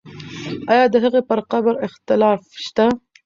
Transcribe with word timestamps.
آیا 0.71 0.85
د 0.89 0.95
هغې 1.03 1.21
پر 1.29 1.39
قبر 1.51 1.73
اختلاف 1.87 2.41
شته؟ 2.65 2.85